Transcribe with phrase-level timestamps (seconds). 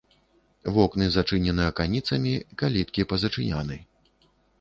[0.77, 3.77] Вокны зачынены аканіцамі, каліткі пазачыняны.